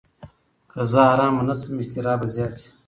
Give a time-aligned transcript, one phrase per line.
[0.71, 2.69] که زه ارامه نه شم، اضطراب به زیات شي.